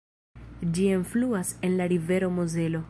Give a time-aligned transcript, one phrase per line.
[0.77, 2.79] Ĝi enfluas en la rivero Mozelo.